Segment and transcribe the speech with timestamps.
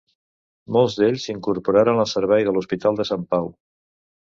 [0.77, 3.55] Molts d'ells s'incorporaren al servei de l'Hospital de Sant Pau.